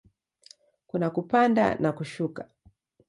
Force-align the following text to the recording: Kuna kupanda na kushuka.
Kuna 0.87 1.09
kupanda 1.09 1.75
na 1.75 1.91
kushuka. 1.91 2.49